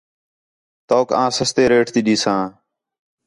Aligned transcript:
توک 0.87 1.09
آں 1.21 1.29
سستے 1.37 1.63
ریٹ 1.71 1.87
تی 1.93 2.01
ݙیساں 2.05 2.43